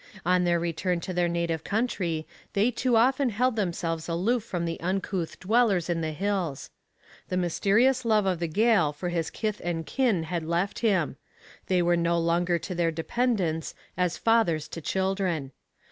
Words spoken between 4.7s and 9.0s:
uncouth dwellers in the hills. The mysterious love of the Gael